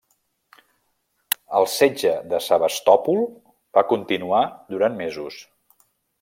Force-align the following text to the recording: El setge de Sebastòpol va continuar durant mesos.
El 1.59 1.67
setge 1.73 2.13
de 2.31 2.39
Sebastòpol 2.47 3.21
va 3.79 3.85
continuar 3.93 4.41
durant 4.75 4.99
mesos. 5.05 5.39